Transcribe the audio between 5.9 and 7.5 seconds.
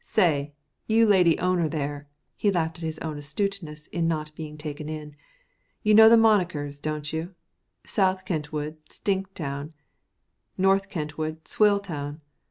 know the monikers, don't you?